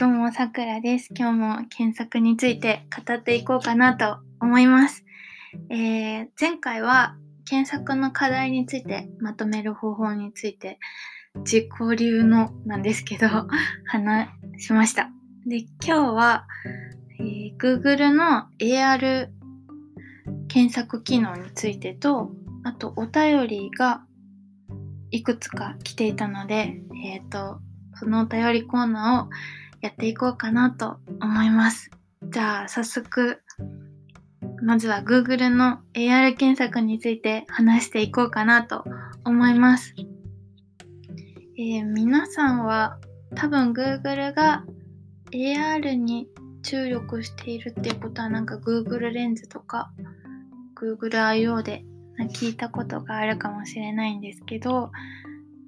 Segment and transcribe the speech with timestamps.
[0.00, 1.10] どうも、さくらです。
[1.14, 5.04] 今日も検索について語っていこうかなと思います。
[5.68, 10.78] えー、前回は検索の課題についてまとめる方法について
[11.40, 13.28] 自己流のなんですけど
[13.84, 15.10] 話しました。
[15.44, 16.46] で、今日は、
[17.18, 19.28] えー、Google の AR
[20.48, 22.32] 検索機能についてと、
[22.64, 24.02] あとお便りが
[25.10, 27.60] いくつか来ていたので、えっ、ー、と、
[27.96, 29.30] そのお便りコーナーを
[29.80, 31.90] やっていこうかなと思います。
[32.22, 33.42] じゃあ早速、
[34.62, 38.84] まずは Google の AR 検索について話していこうかなと
[39.24, 39.94] 思います。
[41.56, 42.98] えー、皆さんは
[43.34, 44.64] 多分 Google が
[45.32, 46.28] AR に
[46.62, 49.90] 注力しているっていうことはなんか Google レンズとか
[50.74, 51.84] Google IO で
[52.28, 54.90] 聞いたことがあるかもしれないんですけど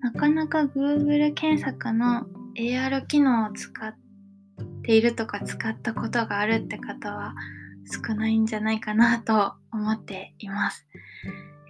[0.01, 2.27] なかなか Google 検索の
[2.59, 3.95] AR 機能を使っ
[4.83, 7.35] ているとか使ったことがあるって方は
[8.07, 10.87] 少ないんじゃないかなと思っています。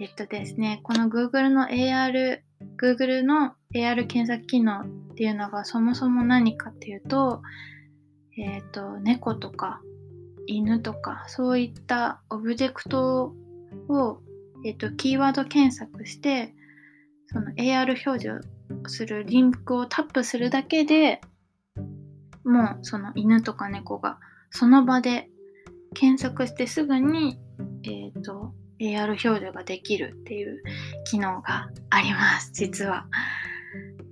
[0.00, 2.40] えっとですね、この Google の AR、
[2.80, 7.42] Google の AR 検索機能っていうのがそもそも何かっていうと、
[8.36, 9.80] えっと、猫とか
[10.46, 13.34] 犬とかそういったオブジェクト
[13.88, 14.18] を、
[14.64, 16.54] えっと、キーワード検索して
[17.26, 21.20] その AR 表示をするリンクをタップするだけで
[22.44, 24.18] もうその犬とか猫が
[24.50, 25.28] その場で
[25.94, 27.38] 検索してすぐに、
[27.84, 30.62] えーと、AR 表示ができるっていう
[31.04, 33.06] 機能があります実は。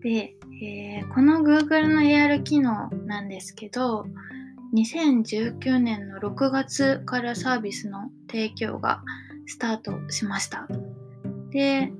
[0.02, 4.06] で、えー、この Google の AR 機能なんですけど
[4.74, 9.02] 2019年の6月からサービスの提供が
[9.46, 10.68] スタートしました。
[11.50, 11.92] で、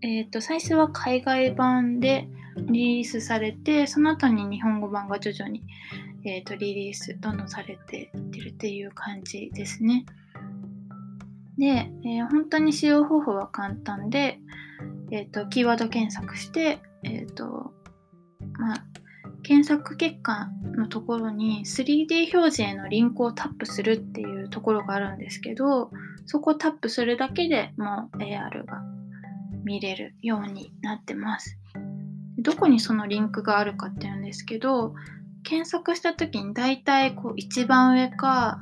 [0.00, 5.62] えっ、ー、と最初は海外版でリリースされてその後に日本語版が徐々に、
[6.24, 10.04] えーと、リリースどんどんされていってるっていう感じですね。
[11.58, 14.38] で、えー、本当に使用方法は簡単で、
[15.10, 17.74] えーと、キーワード検索して、えーと
[18.58, 18.84] まあ、
[19.42, 25.90] 検索結果のところに 3D 表示へのリンクをタップするっていうところがあるんですけど
[26.26, 28.82] そこをタップするだけでもう AR が
[29.64, 31.58] 見れるようになってます。
[32.42, 34.94] どこにそのリンクがあるかっていうんですけど
[35.44, 38.58] 検索した時に大体こう一番上か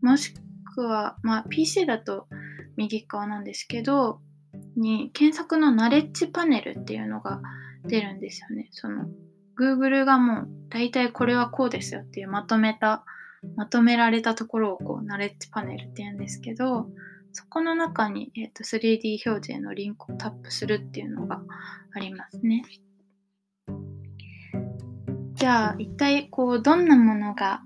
[0.00, 0.34] もし
[0.74, 2.26] くは、まあ、PC だと
[2.76, 4.20] 右側なんですけど
[4.76, 7.40] に検索のナレッジパネルっていうのが
[7.84, 8.68] 出るんですよね。
[8.72, 9.06] その
[9.58, 13.04] Google がもう大体これはこうですよっていうまとめた
[13.56, 16.88] まとめられたところをこうナレッジパネルって言うんですけど
[17.32, 21.40] そこの中に、えーと 3D 表示へのリンクをタップするっていうのが
[21.94, 22.64] ありますね。
[25.36, 27.60] じゃあ一体こうどんなものが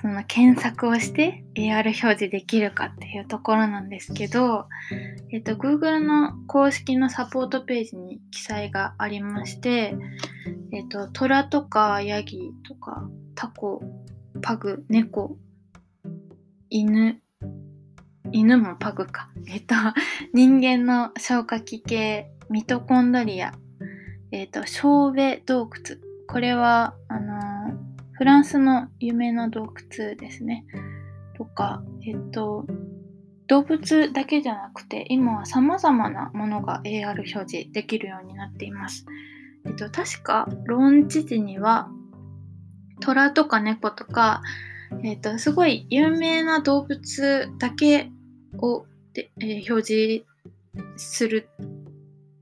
[0.00, 4.66] その検索をして AR 表示できるかっていうところなんですけど、
[5.32, 9.96] えっと、Google の公式のサポートページに記載がありまして、
[10.72, 13.82] えっと、虎とかヤギとかタコ、
[14.40, 15.38] パグ、猫、
[16.70, 17.20] 犬、
[18.30, 19.30] 犬もパグか。
[19.48, 19.74] えっと、
[20.32, 23.54] 人間の消化器系、ミトコンドリア、
[24.30, 27.78] えっと、小ベ洞窟、これは、あの、
[28.12, 30.64] フランスの有名な洞窟ですね。
[31.36, 32.66] とか、えっと、
[33.46, 39.06] 動物だけじゃなくて、今は様々なものが AR 表示できるようになっています。
[39.66, 41.88] えっと、確か、ローンチ時には、
[43.00, 44.42] 虎とか猫とか、
[45.02, 48.10] えっと、すごい有名な動物だけ
[48.58, 50.24] をで、えー、表示
[50.96, 51.48] する、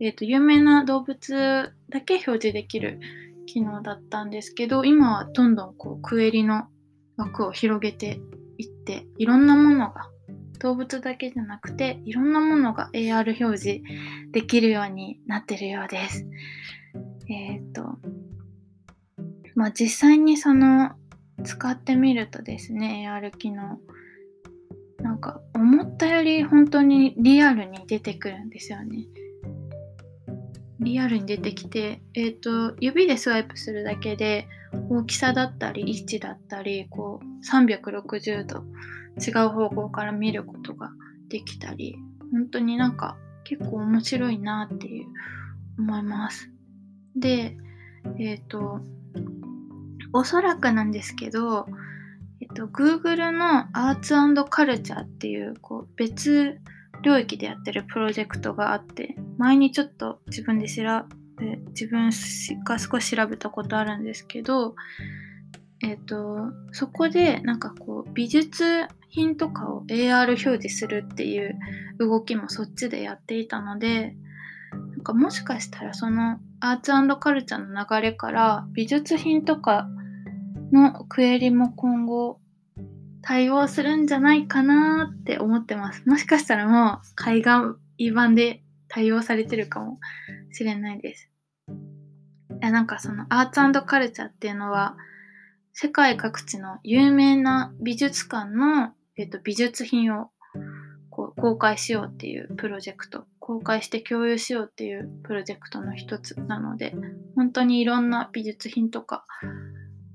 [0.01, 3.01] えっと、有名な動物だけ表示できる
[3.47, 6.65] 機能だったんですけど今はどんどんこうクエリの
[7.17, 8.21] 枠を広げて
[8.59, 10.09] いっていろんなものが
[10.61, 13.81] 動物だけじゃなくていろんなものが AR 表示
[14.33, 16.27] できるようになってるようです。
[17.29, 17.99] えっ、ー、と
[19.55, 20.93] まあ実際にその
[21.43, 23.79] 使ってみるとですね AR 機能
[24.99, 29.05] なんか思ったより本当にリアルに出てくるんですよね。
[30.81, 34.49] リアルに出てきて、えっ、ー、と、指でスワイプするだけで、
[34.91, 38.65] 大きさだったり、位置だったり、こう、360度
[39.21, 40.91] 違う方向から見ることが
[41.29, 41.97] できたり、
[42.33, 45.07] 本当になんか結構面白いなっていう
[45.79, 46.51] 思います。
[47.15, 47.57] で、
[48.19, 48.81] えっ、ー、と、
[50.13, 51.67] おそらくなんですけど、
[52.41, 54.15] えっ、と、Google のアーツ
[54.51, 56.61] カルチャーっていう、こう、別
[57.03, 60.83] 領域でやってるプロジェクトがあって前にちょっと自分で調
[61.39, 62.11] で自分
[62.65, 64.75] が少し調べたことあるんですけど、
[65.83, 71.59] えっ、ー、と、そこでなんかこう美術品とかを AR 表示するっていう
[71.99, 74.17] 動きもそっちでやっていたので、
[74.73, 79.89] なんかもしかしたらそのアーツカルチャーの流れから美術品とか
[80.73, 82.41] のクエリも今後
[83.23, 86.03] 対応するんじゃないかなって思ってます。
[86.07, 88.64] もしかしたらもう海岸版で
[88.95, 89.99] 対応されてるかも
[90.53, 91.29] しれないです。
[91.69, 94.97] いやなんかそのアーツカルチャーっていうのは
[95.73, 100.31] 世界各地の有名な美術館の、えっと、美術品を
[101.11, 106.95] こう公開しようっていうプロジェクト公開して共有しようっていうプロジェクトの一つなので
[107.35, 109.25] 本当にいろんな美術品とか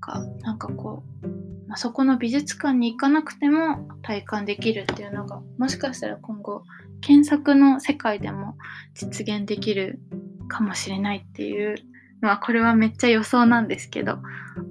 [0.00, 1.28] がなんかこう、
[1.68, 6.62] まあ、そこの美術館に行かなくても体感できるっていうのがもしかしたら今後
[7.00, 8.56] 検索の世界でも
[8.94, 10.00] 実現できる
[10.48, 11.76] かもしれないっていう
[12.22, 14.18] のはこれはめっちゃ予想なんですけど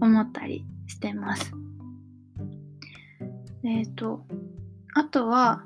[0.02, 1.52] 思ったりしてます。
[3.64, 4.26] えっ、ー、と
[4.94, 5.64] あとは、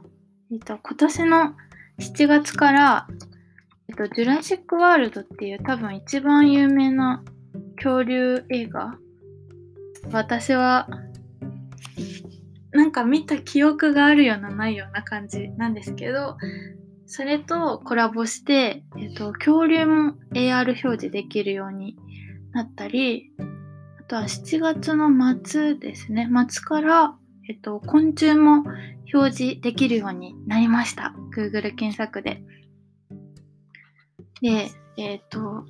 [0.52, 1.56] え、ー、と、今年の
[2.00, 3.08] 7月から、
[3.90, 7.24] え、ー、と、ジュラシック・ワールドっていう多分一番有名な
[7.78, 8.96] 恐竜映画
[10.12, 10.88] 私は
[12.74, 16.38] なんか見た記憶があるようなないような感じなんですけど
[17.06, 21.96] それとコラボして、えっと、恐竜も AR 表示できるように
[22.52, 23.32] なったり
[24.00, 25.10] あとは7月の
[25.44, 26.30] 末ですね。
[26.50, 27.16] 末から、
[27.48, 28.64] えっと、昆虫も
[29.14, 31.14] 表示できるようになりました。
[31.36, 32.44] Google 検索で。
[34.42, 35.66] でえっと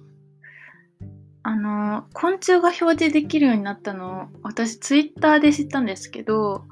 [1.43, 6.63] あの昆虫が表示できるようになったのを私ツイッターで知ったんですけど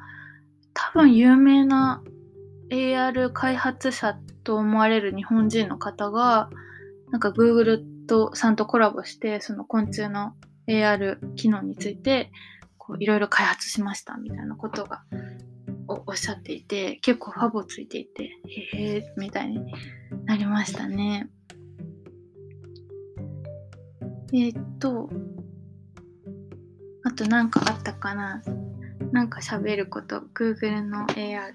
[0.74, 2.04] 多分有名な
[2.70, 6.50] AR 開発者と思われる日本人の方が
[7.12, 10.34] なんか Google とさんとコラボしてその昆虫の
[10.68, 12.32] AR 機能について
[13.00, 15.04] いろいろ開発しましたみたいなことが
[15.88, 18.24] おっしゃっていて結構ファボついていて
[18.74, 19.60] へえみたいに
[20.26, 21.30] なりましたね。
[24.34, 25.10] えー、っと
[27.04, 28.42] あと何かあったかな
[29.12, 31.54] なんか喋ること Google の AR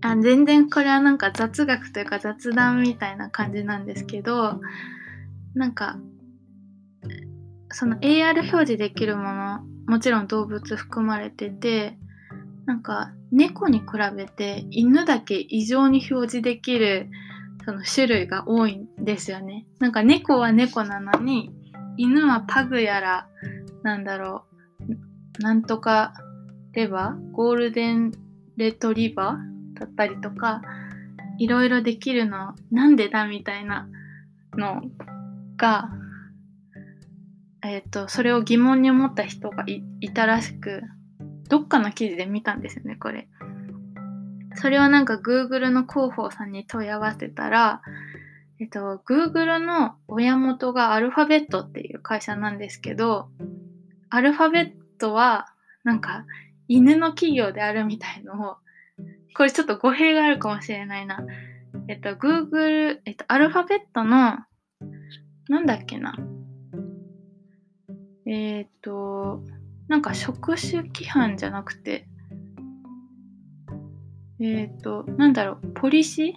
[0.00, 4.60] あ全然これはなんか雑学というか雑談みたいな感じなんですけど
[5.54, 5.98] なんか
[7.70, 11.98] その AR 表示できるものもちろん動物含まれてて
[12.66, 17.08] なんか猫に比べて犬だけ異常に表示できる
[17.64, 19.66] その種類が多いんですよね。
[19.78, 21.50] なんか猫は猫なのに
[21.98, 23.28] 犬はパグやら
[23.82, 24.47] なんだろう
[25.38, 26.14] なんとか
[26.72, 28.12] レバーゴールデン
[28.56, 30.62] レトリバーだったりとか
[31.38, 33.88] いろいろできるのなんでだみたいな
[34.54, 34.82] の
[35.56, 35.90] が
[37.62, 39.64] えっ、ー、とそれを疑問に思った人が
[40.00, 40.82] いたらしく
[41.48, 43.28] どっかの記事で見たんですよねこれ。
[44.54, 47.80] それはなんか Google の広報さんに問い合わせたら、
[48.60, 53.28] えっと、Google の親元がアルファベットっていう会社なんですけど、
[54.10, 55.48] アルファベットは
[55.84, 56.26] なんか
[56.68, 58.56] 犬の企業であるみたいのを、
[59.34, 61.24] これちょっと語弊があるかもしれないな。
[61.88, 64.38] えっと、Google、えっと、アルファベットの、
[65.48, 66.14] なんだっけな。
[68.26, 69.42] えっと、
[69.88, 72.06] なんか職種規範じゃなくて、
[74.40, 76.32] えっ、ー、と、なんだろう、ポリシー？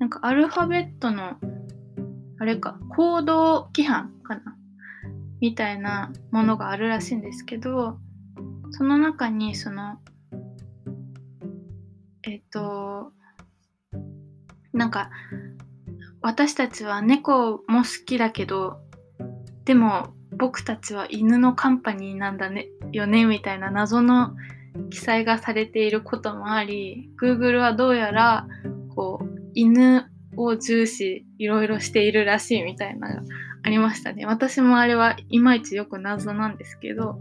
[0.00, 1.36] なんかアルファベットの、
[2.38, 4.13] あれか、行動規範？
[5.44, 7.98] みたいなものがあるらしいんですけど、
[8.70, 9.98] その中に、その、
[12.22, 13.12] えっ、と、
[14.72, 15.10] なんか、
[16.22, 18.78] 私たちは猫も好きだけど、
[19.66, 24.34] でも僕たちは犬のカンパニーなんだねよねみたいな謎の
[24.88, 28.46] 記載がされていることもあり Google はどうやら
[28.94, 33.22] こう犬を重視いろいろしているらしいみたいな
[33.64, 34.26] ありましたね。
[34.26, 37.18] 私もあれはいまいちよく謎なんですけど、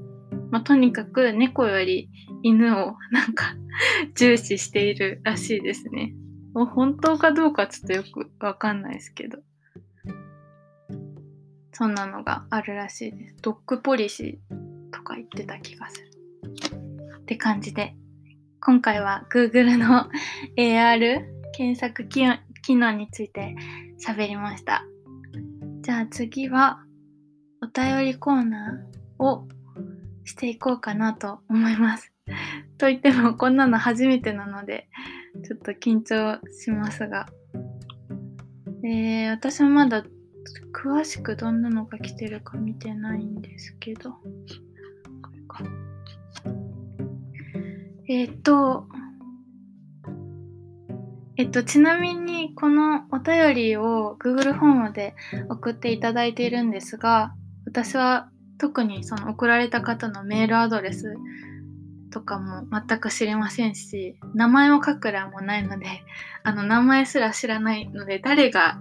[0.52, 2.10] まあ、とにかく猫より
[2.44, 3.56] 犬をなんか
[4.14, 6.14] 重視しているらしいですね。
[6.54, 9.40] もう本当かどうかちょっとよくわかんないですけど。
[11.72, 13.36] そんなのがあるらしいです。
[13.42, 16.12] ドッグポリシーとか言ってた気がする。
[17.20, 17.96] って感じで、
[18.60, 20.10] 今回は Google の
[20.58, 21.24] AR
[21.54, 22.28] 検索機
[22.76, 23.56] 能について
[24.06, 24.86] 喋りました。
[25.84, 26.80] じゃあ次は
[27.62, 29.50] お便りコーナーを
[30.24, 32.14] していこうかなと思います。
[32.80, 34.88] と言ってもこんなの初めてなので
[35.44, 37.28] ちょっと緊張しますが。
[38.86, 40.06] えー、私はまだ
[40.72, 44.12] 詳しくどんなのが来てるか見てないんですけど。
[44.12, 44.22] こ
[45.34, 45.66] れか。
[48.08, 48.88] えっ、と、
[51.36, 55.16] えっと、ちなみにこのお便りを Google フォームで
[55.50, 57.34] 送っていただいているんですが、
[57.66, 61.16] 私は特にその送られた方のメールアドレス
[62.12, 65.88] とかも全く知りませんし、名前を書く欄もないので、
[66.44, 68.80] あの名前すら知らないので、誰が、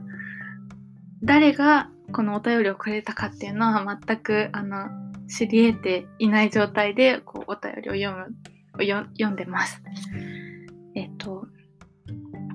[1.22, 4.90] 誰がこのお便りをくれたかっていうのは全くあの
[5.26, 8.34] 知り得ていない状態でこうお便りを読
[8.76, 9.82] む、読んでます。
[10.94, 11.46] えっと、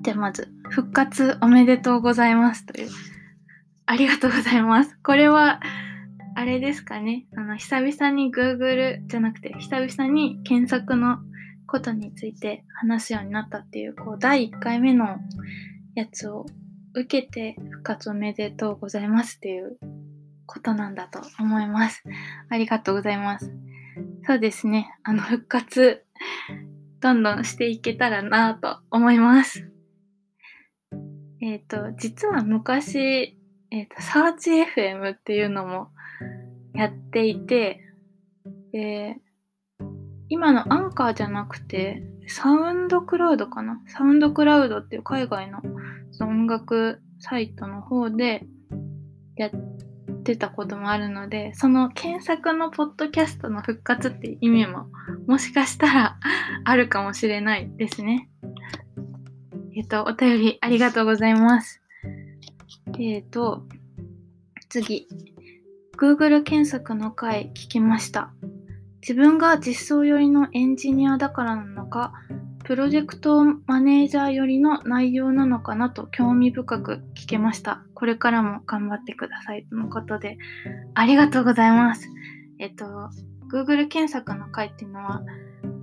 [0.02, 2.88] で、まず、復活おめでとうございますという。
[3.86, 4.98] ありがとうございます。
[5.02, 5.60] これは、
[6.34, 7.26] あれですかね。
[7.36, 11.18] あの、久々に Google じゃなくて、久々に検索の
[11.66, 15.16] ことについて話すようになったっていう、こう、第1回目の
[15.94, 16.46] やつを
[16.94, 19.78] 受けて、復活おめでとうございますっていう
[20.46, 22.02] ことなんだと思います。
[22.48, 23.52] ありがとうございます。
[24.26, 24.94] そうですね。
[25.02, 26.04] あの、復活、
[27.00, 29.70] どんどんしていけたらなと思います。
[31.40, 33.36] えっ、ー、と、実は昔、
[33.70, 35.90] えっ、ー、と、サーチ FM っていうのも
[36.74, 37.80] やっていて、
[38.72, 39.16] で、
[40.28, 43.80] 今のアンカーじゃなくて、サウンドクラウドかな？
[43.86, 45.62] サウンドクラウドっていう海外の
[46.20, 48.44] 音楽サイトの方で
[49.36, 49.50] やっ
[50.24, 54.88] てたこともあるので、その検索のポッドキャストの復活っていう意味も
[55.26, 56.18] もしかしたら
[56.64, 58.28] あるかもしれないですね。
[59.78, 61.80] えっ、と、お便りありがとうございます。
[62.98, 63.62] えっ、ー、と、
[64.68, 65.06] 次。
[65.96, 68.32] Google 検索の回聞きました。
[69.00, 72.12] 自分が実装寄りのエンジニアだからなのか、
[72.64, 77.84] プロジェクトマネージャー寄りの内容なのかなと興味深く聞けました。
[77.94, 79.64] これからも頑張ってください。
[79.70, 80.38] とのことで、
[80.94, 82.08] ありがとうございます。
[82.58, 83.10] えっと、
[83.48, 85.22] Google 検索の回っていうのは、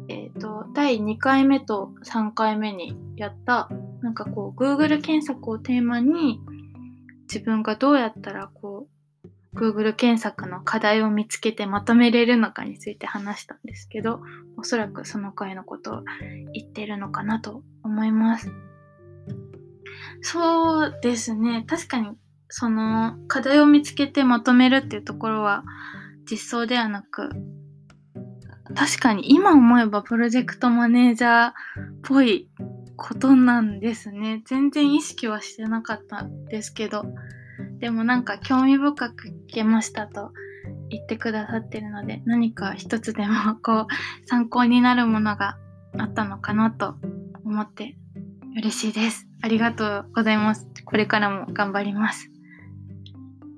[0.08, 3.70] えっ、ー、と、第2回目と3回目にやった、
[4.02, 6.40] なんかこう、Google 検索をテーマに、
[7.24, 8.96] 自分がどうやったらこう、
[9.56, 14.22] Google 検索の課題を見つけてまとめれるのかについて話したんですけど、
[14.58, 16.04] おそらくその回のことを
[16.54, 18.52] 言ってるのかなと思います。
[20.22, 21.64] そうですね。
[21.68, 22.10] 確かに、
[22.50, 25.64] その課題を見つけてまとめるっていうところは
[26.30, 27.30] 実装ではなく、
[28.74, 31.54] 確かに今思えばプロジェクトマネージャーっ
[32.02, 32.50] ぽい
[32.96, 34.42] ことなんですね。
[34.46, 37.06] 全然意識はしてなかったんですけど、
[37.80, 40.32] でもなんか興味深く聞けましたと
[40.90, 43.88] 言ってくださってるので、何か一つでもこう
[44.28, 45.58] 参考になるものが
[45.98, 46.96] あったのかなと
[47.44, 47.98] 思って
[48.58, 49.28] 嬉しいです。
[49.42, 50.68] ありがとうございます。
[50.86, 52.32] これからも頑張ります。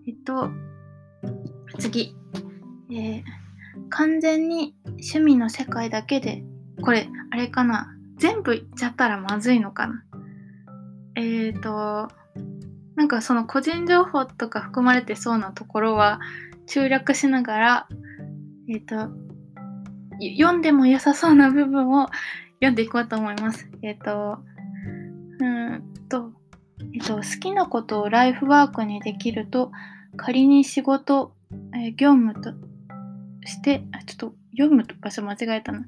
[0.08, 0.50] えっと、
[1.80, 2.14] 次。
[2.92, 3.47] えー
[3.90, 6.44] 完全に趣味の世界だけで、
[6.82, 7.94] これ、あれかな？
[8.18, 10.04] 全部言っちゃったらまずいのかな？
[11.16, 12.10] えーと、
[12.96, 16.20] なんかその個人情報とか含まれてそうなところは
[16.68, 17.88] 注略しながら、
[18.70, 18.96] えっ、ー、と、
[20.38, 22.08] 読んでも良さそうな部分を
[22.60, 23.70] 読んでいこうと思います。
[23.82, 24.40] えっ、ー、と、
[25.40, 26.32] うんと、
[26.94, 29.72] えっ、ー、と、好きなことをライフワークにできると、
[30.16, 31.34] 仮に仕事、
[31.76, 32.54] え業務と
[33.48, 35.88] して、あ、ちょっと読む場所間違えたな。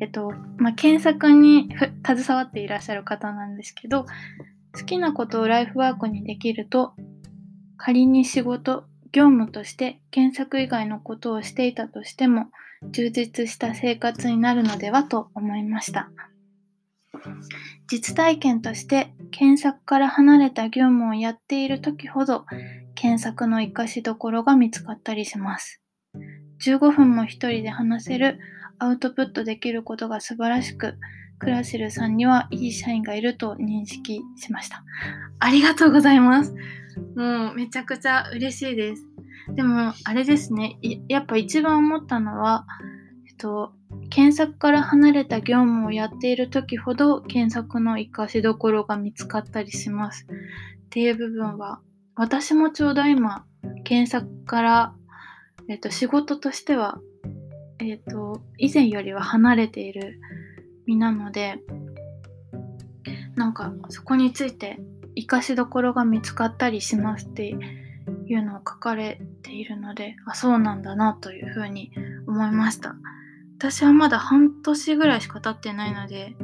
[0.00, 1.68] えっと、まあ、検索に
[2.06, 4.06] 携わっていらっしゃる方なんですけど、
[4.74, 6.94] 好きなことをライフワークにできると、
[7.76, 12.50] 仮に仕事、業務として検索以外のことをしていたとしても、
[12.90, 16.10] 充実した生活になるのではと思いました。
[17.88, 22.44] 実体験として検索から離れた業務をやっている時ほど
[22.94, 25.80] 検索の活かしどころが見つかったりします。
[26.64, 28.38] 15分も一人で話せる
[28.78, 30.94] アウトプットできることが素晴らしく、
[31.38, 34.82] クラシルさんにはいい社員がいると認識しました。
[35.38, 36.54] ありがとうございます。
[37.16, 39.04] もうめちゃくちゃ嬉しいです。
[39.54, 40.78] でも、あれですね。
[41.08, 42.66] やっぱ一番思ったのは、
[43.28, 43.72] えっと、
[44.10, 50.26] 検索から離れた業務をやっている時ほど検索の活かしどころが見つかったりします。
[50.86, 51.80] っていう部分は、
[52.14, 53.44] 私もちょうど今、
[53.84, 54.94] 検索から
[55.68, 57.00] えっと、仕事としては、
[57.78, 60.20] えっと、以前よりは離れている
[60.86, 61.60] 身なので、
[63.36, 64.78] なんかそこについて
[65.14, 67.54] 活かしどころが見つかったりしますって
[68.26, 71.92] いうのを書かれているので、あ、そうなんだなというふうに
[72.26, 72.96] 思いました。
[73.58, 76.36] 私はまだ半年ぐらいしか経ってないので、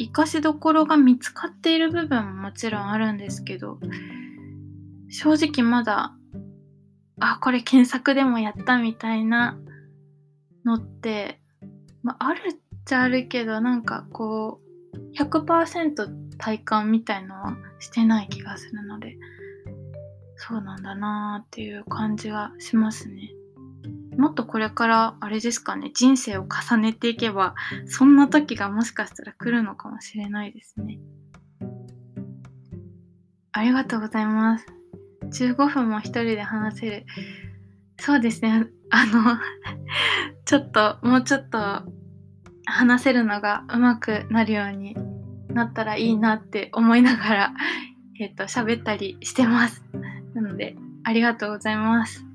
[0.00, 3.78] 活かしどころが見つかっている部分ももちろんあるんですけど
[5.10, 6.14] 正直まだ
[7.20, 9.58] あこれ検索でもやったみたいな
[10.64, 11.38] のって、
[12.02, 14.60] まあ、あるっちゃあるけどなんかこ
[14.94, 19.16] う100%体感みたいのはしてない気がするので
[20.36, 23.30] そうなんだなーっていう感じはしますね。
[24.16, 27.54] もっとこれからあれですかね人生を重ねていけば
[27.86, 30.98] そんな時がもしかしたら来るのかもしれないですね。
[33.52, 34.79] ありがとうございます。
[35.30, 37.06] 15分も一人で話せる。
[37.98, 38.66] そうですね。
[38.90, 39.38] あの
[40.44, 41.58] ちょっと、もうちょっと
[42.64, 44.96] 話せるのが上手くなるように
[45.48, 47.54] なったらいいなって思いながら、
[48.18, 49.84] えっ、ー、と、喋ったりしてます。
[50.34, 52.26] なので、ありがとうございます。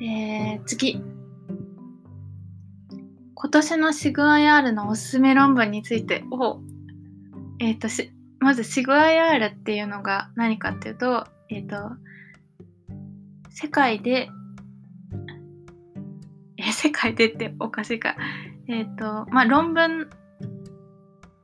[0.00, 1.02] えー、次。
[3.34, 6.60] 今年のシグ IR のおすすめ論文についてを、
[7.58, 11.96] えっ、ー、とし、まずシグ IR っていうのが何かっていうと、えっ、ー、と、
[13.50, 14.28] 世界で、
[16.58, 18.16] え、世界でっておかしいか。
[18.68, 20.10] えっ、ー、と、まあ、論文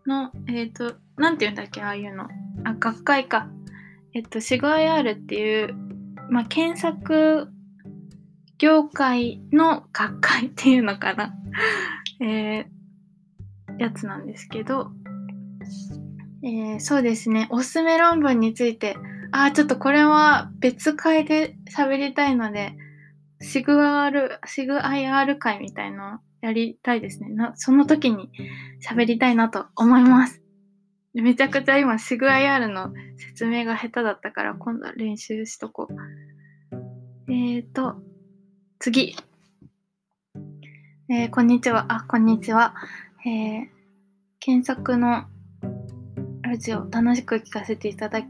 [0.06, 2.24] の、えっ、ー、と、なんて言うんだっけ、ああいうの。
[2.64, 3.48] あ、学会か。
[4.14, 5.74] えっと、シグ IR っていう、
[6.30, 7.48] まあ、検索
[8.58, 11.34] 業界の学会っていうのかな。
[12.20, 12.66] えー、
[13.78, 14.92] やつなんですけど、
[16.44, 18.96] えー、そうですね、おすすめ論文について、
[19.32, 22.76] あ、ちょっとこれは別会で喋りたいので、
[23.40, 27.30] シグ R、シグ IR 会みたいのやりたいですね。
[27.30, 28.30] なその時に
[28.86, 30.42] 喋りたいなと思います。
[31.14, 37.32] めちゃくちゃ今シグ IR の説明が下手だったから今度は練習しとこう。
[37.32, 37.96] えーと、
[38.78, 39.16] 次。
[41.08, 41.86] えー、こんにちは。
[41.88, 42.74] あ、こんにちは。
[43.24, 43.68] えー、
[44.40, 45.24] 検索の
[46.42, 48.26] ラジオ楽しく聞かせていただき、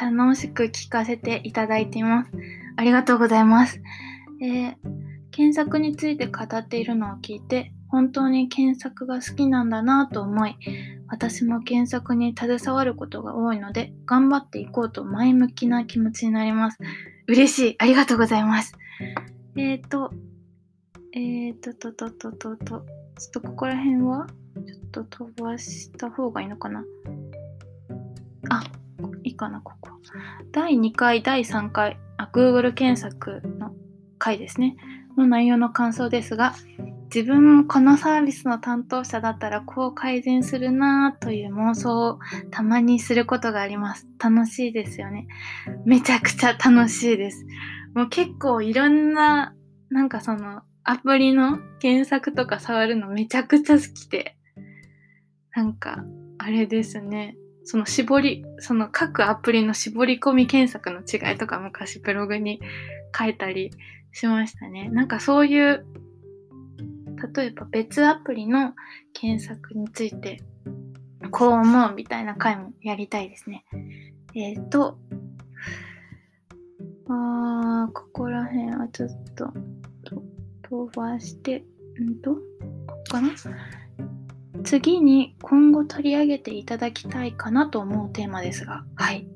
[0.00, 2.32] 楽しく聞かせていただいています。
[2.76, 3.80] ありがとうございます。
[4.40, 4.74] えー、
[5.30, 10.56] 検索について語っているのを聞いて、本当に検索が好きなんだなと思い、
[11.08, 16.78] 私も検索に携わることが多いので、頑張っていこうと前向きな気持ちになります。
[17.26, 17.76] 嬉しい。
[17.78, 18.74] ありがとうございます。
[19.56, 20.12] えっ、ー、と、
[21.12, 24.26] えっ、ー、と、と、と、と、と、と、ちょっとここら辺は、
[24.66, 26.84] ちょっと飛ばした方がいいのかな。
[28.50, 28.62] あ、
[29.22, 29.90] いいかな、ここ。
[30.52, 33.72] 第2回、第3回、あ、Google 検索の
[34.18, 34.76] 回ですね。
[35.16, 36.54] の内容の感想ですが、
[37.14, 42.18] 自分もこのサービスの担当者だったらこう改善するなという妄想を
[42.50, 44.06] たまにすることがあります。
[44.22, 45.26] 楽しいですよね。
[45.86, 47.46] めちゃくちゃ楽しいです。
[47.94, 49.54] もう結構いろんな、
[49.90, 54.36] なんかそのアプリの検索とか触るのめちゃくちゃ好きで、
[55.54, 56.04] なんか
[56.36, 57.36] あれですね。
[57.70, 62.62] その絞り、その各アプリの絞り込み検索の違いとか昔ブログに
[63.14, 63.72] 書いたり
[64.10, 64.88] しましたね。
[64.88, 65.84] なんかそういう、
[67.34, 68.72] 例えば別アプリの
[69.12, 70.42] 検索について
[71.30, 73.66] こう思うみたいな回もやりたいですね。
[74.34, 74.96] えっ、ー、と、
[77.10, 79.52] あー、ここら辺はちょっと
[80.62, 81.62] 飛ばして、
[82.00, 82.40] んと、こ
[82.86, 83.28] こかな？
[84.64, 89.28] 次に今後取り上げていただきたいかなと思うテーマですが、はい。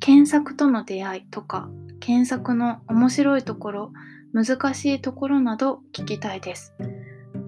[0.00, 1.68] 検索との出会いとか、
[2.00, 3.92] 検索の面白いところ、
[4.32, 6.74] 難しいところなど聞きたいです。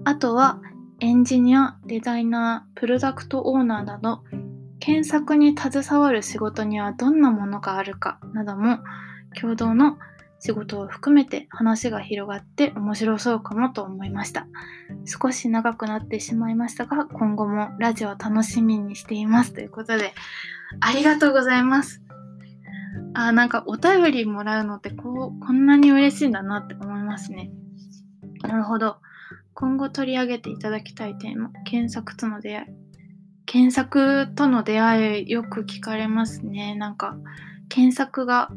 [0.03, 0.61] あとは、
[0.99, 4.23] エンジニア、デザイナー、プロダクトオーナーなど、
[4.79, 8.79] 検索に携わる仕事にはどんなものがあるかなども
[9.39, 9.97] 共同の
[10.45, 14.45] 仕事を含めて話が広がって面白そうかもと思いました。
[15.05, 20.13] 少し長くなってしまいましたが、今後もラジオを楽しみにしていますということで、
[20.81, 22.01] ありがとうございます。
[23.13, 27.49] あ、なんかお便りもらうのってこう、こんなに嬉しいんだなって思いますね。
[28.41, 28.97] なるほど。
[29.53, 32.67] 今後取り上げていただきたいテーマ、検索との出会い。
[33.45, 36.75] 検索との出会いよく聞かれますね。
[36.75, 37.15] なんか、
[37.69, 38.51] 検索が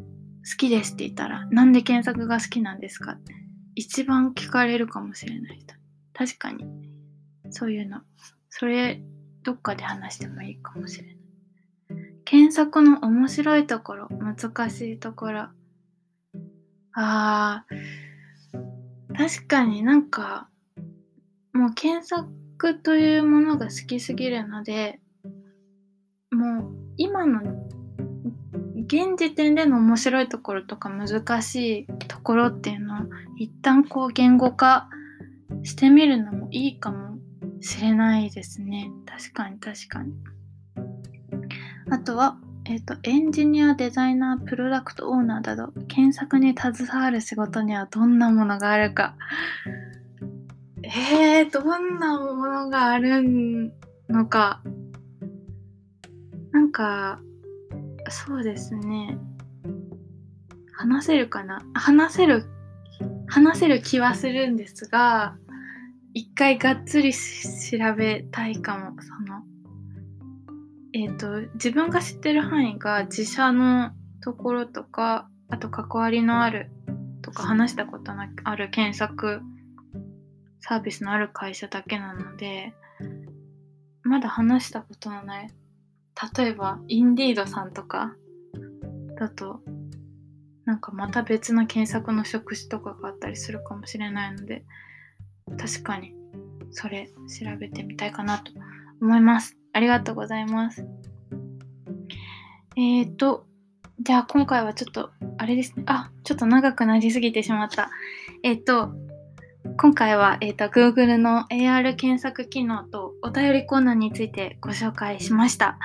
[0.49, 3.33] 好きですって言ったら、なんで検索が好きなんですかって
[3.75, 5.75] 一番聞かれるかもしれない人。
[6.13, 6.65] 確かに、
[7.49, 8.01] そういうの。
[8.49, 9.01] それ、
[9.43, 11.17] どっかで話してもいいかもしれない。
[12.25, 15.49] 検索の面白いところ、難しいところ。
[16.93, 20.49] あー、確かになんか、
[21.53, 24.99] もう検索というものが好きすぎるので、
[26.31, 27.41] もう今の
[28.87, 32.97] 現時点での面白いところとか難しいところっていうのを
[33.37, 34.89] 一旦こう言語化
[35.63, 37.17] してみるのもいいかも
[37.61, 38.89] しれないですね。
[39.05, 40.13] 確かに確かに。
[41.89, 49.15] あとは、えっ、ー、と、エンジニア、デザイナー、プロダクトオーナーなど、検索に携わる仕事にはどんなものがあるか。
[50.83, 53.71] えー、どんなものがある
[54.09, 54.61] のか。
[56.51, 57.21] なんか、
[58.11, 59.17] そうですね。
[60.73, 61.61] 話せるかな？
[61.73, 62.45] 話せる、
[63.27, 65.35] 話せる気はするんですが、
[66.13, 67.19] 一回がっつり調
[67.95, 68.95] べたいかも。
[69.01, 69.43] その、
[70.93, 73.91] えっ、ー、と、自分が知ってる範囲が自社の
[74.21, 76.69] ところとか、あと関わりのある
[77.21, 79.41] とか話したことのある検索
[80.61, 82.73] サービスのある会社だけなので、
[84.03, 85.49] まだ話したことのない、
[86.35, 88.15] 例えば、インディードさんとか
[89.19, 89.61] だと、
[90.65, 94.65] なんかまた別の検索の職種とかがあったりするかもしれないので、
[95.57, 96.13] 確かに
[96.71, 98.51] それ調べてみたいかなと
[99.01, 99.57] 思います。
[99.73, 100.85] ありがとうございます。
[102.75, 103.45] えっ、ー、と、
[103.99, 105.83] じゃあ今回はちょっと、あれですね。
[105.85, 107.89] あ、ちょっと長くなりすぎてしまった。
[108.43, 108.91] えっ、ー、と、
[109.77, 115.77] 今回は、えーと、Google の AR 検索機能とお便りコーナーについてご紹介しました。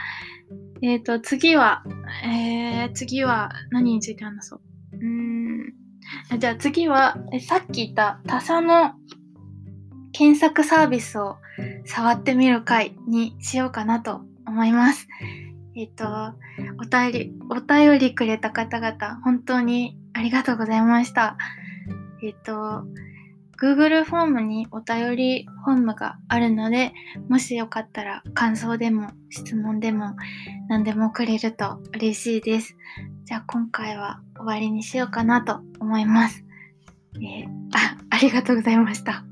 [0.83, 1.85] えっ、ー、と、次は、
[2.25, 4.61] えー、次は何について話そう。
[4.93, 5.73] うん。
[6.39, 8.93] じゃあ次は、えさっき言った他社の
[10.13, 11.37] 検索サービスを
[11.87, 15.09] 触ってみる回にしようかなと思います。
[15.77, 16.35] えっ、ー、と、
[16.79, 21.37] お便り、お便りくれた方々、本当にありがとうございました。
[22.23, 22.87] えっ、ー、と、
[23.63, 26.93] Google フォームにお便りフォームがあるので、
[27.29, 30.17] もしよかったら感想でも質問でも
[30.69, 32.77] 何でもくれると嬉しいです。
[33.25, 36.45] じゃあ今回は終わりにしようかなと思います。
[37.15, 39.25] えー、あ、ありがとうございました。